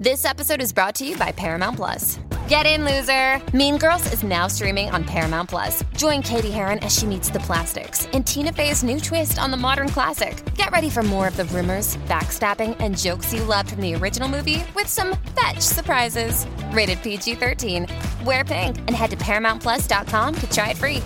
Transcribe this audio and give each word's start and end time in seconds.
This 0.00 0.24
episode 0.24 0.62
is 0.62 0.72
brought 0.72 0.94
to 0.94 1.06
you 1.06 1.14
by 1.18 1.30
Paramount 1.30 1.76
Plus. 1.76 2.18
Get 2.48 2.64
in, 2.64 2.86
loser! 2.86 3.38
Mean 3.54 3.76
Girls 3.76 4.10
is 4.14 4.22
now 4.22 4.46
streaming 4.46 4.88
on 4.88 5.04
Paramount 5.04 5.50
Plus. 5.50 5.84
Join 5.94 6.22
Katie 6.22 6.50
Heron 6.50 6.78
as 6.78 6.96
she 6.96 7.04
meets 7.04 7.28
the 7.28 7.40
plastics 7.40 8.06
in 8.14 8.24
Tina 8.24 8.50
Fey's 8.50 8.82
new 8.82 8.98
twist 8.98 9.38
on 9.38 9.50
the 9.50 9.58
modern 9.58 9.90
classic. 9.90 10.42
Get 10.54 10.70
ready 10.70 10.88
for 10.88 11.02
more 11.02 11.28
of 11.28 11.36
the 11.36 11.44
rumors, 11.44 11.98
backstabbing, 12.08 12.78
and 12.80 12.96
jokes 12.96 13.34
you 13.34 13.44
loved 13.44 13.72
from 13.72 13.82
the 13.82 13.94
original 13.94 14.26
movie 14.26 14.64
with 14.74 14.86
some 14.86 15.18
fetch 15.38 15.60
surprises. 15.60 16.46
Rated 16.72 17.02
PG 17.02 17.34
13. 17.34 17.86
Wear 18.24 18.42
pink 18.42 18.78
and 18.78 18.92
head 18.92 19.10
to 19.10 19.18
ParamountPlus.com 19.18 20.34
to 20.34 20.50
try 20.50 20.70
it 20.70 20.78
free. 20.78 21.02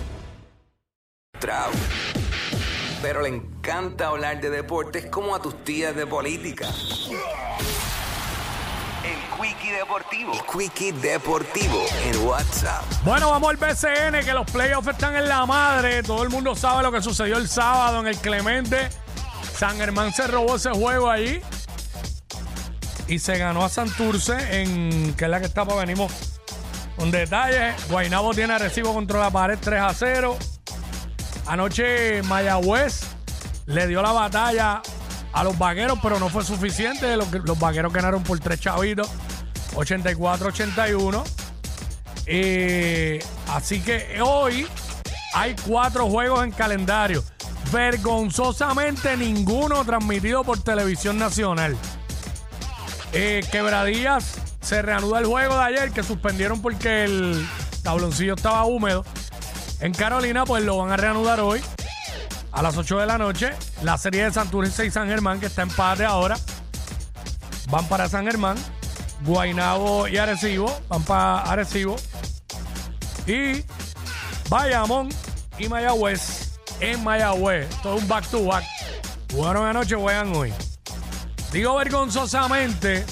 Trau. 1.41 1.69
Pero 3.01 3.23
le 3.23 3.27
encanta 3.27 4.07
hablar 4.07 4.39
de 4.39 4.49
deportes 4.49 5.07
como 5.07 5.35
a 5.35 5.41
tus 5.41 5.53
tías 5.65 5.93
de 5.97 6.07
política. 6.07 6.65
Quickie 9.45 9.73
Deportivo. 9.73 10.33
El 10.33 10.41
Quickie 10.41 10.91
Deportivo 10.91 11.85
en 12.03 12.25
WhatsApp. 12.25 12.83
Bueno, 13.03 13.29
vamos 13.29 13.51
al 13.51 13.57
BCN, 13.57 14.25
que 14.25 14.33
los 14.33 14.49
playoffs 14.49 14.87
están 14.87 15.15
en 15.15 15.29
la 15.29 15.45
madre. 15.45 16.01
Todo 16.01 16.23
el 16.23 16.29
mundo 16.29 16.55
sabe 16.55 16.81
lo 16.81 16.91
que 16.91 16.99
sucedió 16.99 17.37
el 17.37 17.47
sábado 17.47 17.99
en 17.99 18.07
el 18.07 18.17
Clemente. 18.17 18.89
San 19.55 19.77
Germán 19.77 20.11
se 20.13 20.25
robó 20.25 20.55
ese 20.55 20.71
juego 20.71 21.11
allí. 21.11 21.41
Y 23.07 23.19
se 23.19 23.37
ganó 23.37 23.63
a 23.63 23.69
Santurce, 23.69 24.63
en, 24.63 25.13
que 25.13 25.25
es 25.25 25.29
la 25.29 25.39
que 25.39 25.45
está 25.45 25.63
para 25.63 25.81
venimos 25.81 26.11
con 26.95 27.11
detalles. 27.11 27.75
Guainabo 27.87 28.33
tiene 28.33 28.57
recibo 28.57 28.95
contra 28.95 29.19
la 29.19 29.29
pared 29.29 29.59
3 29.61 29.79
a 29.79 29.93
0. 29.93 30.37
Anoche 31.45 32.23
Mayagüez 32.23 33.01
le 33.67 33.85
dio 33.85 34.01
la 34.01 34.11
batalla 34.11 34.81
a 35.35 35.43
los 35.43 35.57
vaqueros, 35.57 35.99
pero 36.01 36.17
no 36.17 36.29
fue 36.29 36.43
suficiente. 36.43 37.15
Los, 37.15 37.31
los 37.31 37.59
vaqueros 37.59 37.93
ganaron 37.93 38.23
por 38.23 38.39
tres 38.39 38.59
chavitos, 38.59 39.07
84-81. 39.73 41.23
Eh, 42.27 43.23
así 43.49 43.81
que 43.81 44.19
hoy 44.21 44.67
hay 45.33 45.55
cuatro 45.67 46.07
juegos 46.07 46.43
en 46.43 46.51
calendario. 46.51 47.23
Vergonzosamente 47.71 49.17
ninguno 49.17 49.83
transmitido 49.83 50.43
por 50.43 50.61
televisión 50.61 51.17
nacional. 51.17 51.75
Eh, 53.11 53.43
Quebradillas 53.51 54.35
se 54.61 54.81
reanuda 54.81 55.19
el 55.19 55.25
juego 55.25 55.55
de 55.55 55.63
ayer 55.63 55.91
que 55.91 56.03
suspendieron 56.03 56.61
porque 56.61 57.05
el 57.05 57.47
tabloncillo 57.83 58.35
estaba 58.35 58.65
húmedo. 58.65 59.05
En 59.79 59.93
Carolina, 59.93 60.45
pues 60.45 60.63
lo 60.63 60.77
van 60.77 60.91
a 60.91 60.97
reanudar 60.97 61.39
hoy 61.39 61.61
a 62.51 62.61
las 62.61 62.77
8 62.77 62.99
de 62.99 63.05
la 63.05 63.17
noche. 63.17 63.51
La 63.83 63.97
serie 63.97 64.23
de 64.23 64.31
Santurce 64.31 64.85
y 64.85 64.91
San 64.91 65.07
Germán, 65.07 65.39
que 65.39 65.47
está 65.47 65.61
en 65.61 65.69
empate 65.69 66.05
ahora, 66.05 66.37
van 67.69 67.87
para 67.87 68.07
San 68.09 68.25
Germán. 68.25 68.57
Guainabo 69.23 70.07
y 70.07 70.17
Arecibo 70.17 70.71
para 71.05 71.41
Arecibo. 71.41 71.95
Y 73.27 73.63
Bayamón 74.49 75.09
y 75.57 75.67
Mayagüez 75.67 76.59
en 76.79 77.03
Mayagüez. 77.03 77.69
Todo 77.81 77.95
un 77.95 78.07
back 78.07 78.27
to 78.29 78.45
back. 78.45 78.63
Jugaron 79.31 79.67
anoche, 79.67 79.95
juegan 79.95 80.35
hoy. 80.35 80.53
Digo 81.51 81.75
vergonzosamente 81.75 83.05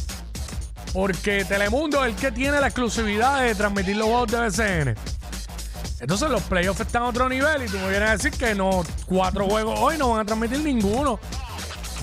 porque 0.93 1.43
Telemundo 1.45 2.05
es 2.05 2.13
el 2.13 2.19
que 2.19 2.31
tiene 2.31 2.59
la 2.59 2.67
exclusividad 2.67 3.41
de 3.41 3.55
transmitir 3.55 3.97
los 3.97 4.07
juegos 4.07 4.31
de 4.31 4.39
BCN. 4.39 4.95
Entonces 5.99 6.29
los 6.29 6.41
playoffs 6.43 6.81
están 6.81 7.03
a 7.03 7.07
otro 7.07 7.29
nivel 7.29 7.63
y 7.63 7.67
tú 7.67 7.77
me 7.77 7.89
vienes 7.89 8.09
a 8.09 8.11
decir 8.17 8.31
que 8.31 8.53
no, 8.53 8.83
cuatro 9.05 9.47
juegos 9.47 9.79
hoy 9.79 9.97
no 9.97 10.09
van 10.09 10.19
a 10.19 10.25
transmitir 10.25 10.59
ninguno. 10.59 11.19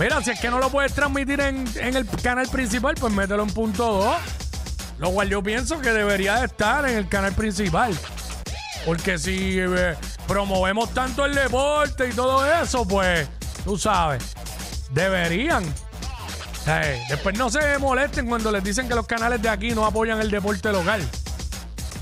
Mira, 0.01 0.23
si 0.23 0.31
es 0.31 0.41
que 0.41 0.51
no 0.51 0.59
lo 0.59 0.71
puedes 0.71 0.95
transmitir 0.95 1.43
en, 1.43 1.63
en 1.77 1.95
el 1.95 2.07
canal 2.23 2.49
principal, 2.49 2.95
pues 2.99 3.13
mételo 3.13 3.43
en 3.43 3.51
punto 3.51 3.85
2. 3.85 4.17
Lo 4.99 5.11
cual 5.11 5.29
yo 5.29 5.43
pienso 5.43 5.79
que 5.83 5.91
debería 5.91 6.37
de 6.37 6.47
estar 6.47 6.89
en 6.89 6.97
el 6.97 7.07
canal 7.07 7.35
principal. 7.35 7.95
Porque 8.87 9.19
si 9.19 9.59
eh, 9.59 9.95
promovemos 10.27 10.95
tanto 10.95 11.27
el 11.27 11.35
deporte 11.35 12.09
y 12.09 12.13
todo 12.13 12.47
eso, 12.47 12.89
pues 12.89 13.29
tú 13.63 13.77
sabes, 13.77 14.25
deberían. 14.91 15.65
Eh, 16.67 17.05
después 17.11 17.37
no 17.37 17.51
se 17.51 17.77
molesten 17.77 18.27
cuando 18.27 18.51
les 18.51 18.65
dicen 18.65 18.89
que 18.89 18.95
los 18.95 19.07
canales 19.07 19.43
de 19.43 19.51
aquí 19.51 19.73
no 19.73 19.85
apoyan 19.85 20.19
el 20.19 20.31
deporte 20.31 20.73
local. 20.73 21.07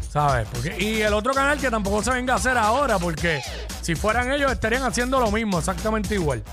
¿Sabes? 0.08 0.46
Y 0.78 1.00
el 1.00 1.14
otro 1.14 1.34
canal 1.34 1.58
que 1.58 1.68
tampoco 1.68 2.04
se 2.04 2.12
venga 2.12 2.34
a 2.34 2.36
hacer 2.36 2.58
ahora, 2.58 2.96
porque 3.00 3.42
si 3.82 3.96
fueran 3.96 4.30
ellos 4.30 4.52
estarían 4.52 4.84
haciendo 4.84 5.18
lo 5.18 5.32
mismo, 5.32 5.58
exactamente 5.58 6.14
igual. 6.14 6.44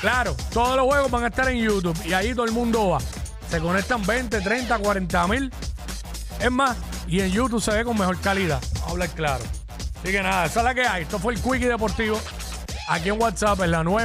Claro, 0.00 0.36
todos 0.52 0.76
los 0.76 0.86
juegos 0.86 1.10
van 1.10 1.24
a 1.24 1.28
estar 1.28 1.48
en 1.48 1.58
YouTube 1.58 1.96
y 2.04 2.12
ahí 2.12 2.34
todo 2.34 2.44
el 2.44 2.52
mundo 2.52 2.90
va. 2.90 2.98
Se 3.50 3.60
conectan 3.60 4.04
20, 4.04 4.40
30, 4.40 4.78
40 4.78 5.26
mil. 5.28 5.52
Es 6.40 6.50
más, 6.50 6.76
y 7.06 7.20
en 7.20 7.30
YouTube 7.30 7.62
se 7.62 7.72
ve 7.72 7.84
con 7.84 7.98
mejor 7.98 8.20
calidad. 8.20 8.60
Vamos 8.74 8.88
a 8.88 8.90
hablar 8.90 9.08
claro. 9.10 9.44
Así 9.98 10.12
que 10.12 10.22
nada, 10.22 10.46
esa 10.46 10.60
es 10.60 10.64
la 10.64 10.74
que 10.74 10.82
hay. 10.86 11.02
Esto 11.02 11.18
fue 11.18 11.34
el 11.34 11.40
Quickie 11.40 11.66
Deportivo. 11.66 12.20
Aquí 12.88 13.08
en 13.08 13.20
WhatsApp, 13.20 13.60
en 13.62 13.70
la 13.70 13.82
nueva. 13.82 14.04